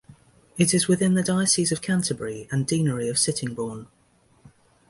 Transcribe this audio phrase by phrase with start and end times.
[0.57, 3.85] It is within the diocese of Canterbury and deanery of Sittingbourne.